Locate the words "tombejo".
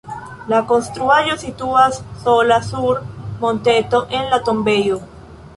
4.49-5.03